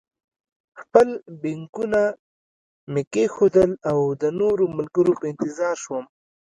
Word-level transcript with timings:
خپل 0.81 1.07
بېکونه 1.41 2.01
مې 2.91 3.01
کېښودل 3.13 3.71
او 3.91 3.99
د 4.21 4.23
نورو 4.39 4.63
ملګرو 4.77 5.13
په 5.19 5.25
انتظار 5.31 5.75
شوم. 5.83 6.05